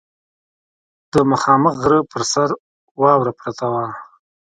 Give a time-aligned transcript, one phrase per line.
[1.13, 2.49] د مخامخ غره پر سر
[3.01, 3.85] واوره پرته وه.